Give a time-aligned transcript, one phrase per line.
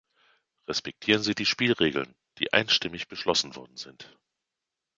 [0.67, 4.17] Respektieren Sie die Spielregeln, die einstimmig beschlossen worden sind!